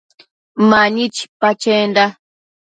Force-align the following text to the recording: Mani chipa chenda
Mani 0.69 1.05
chipa 1.15 1.49
chenda 1.61 2.05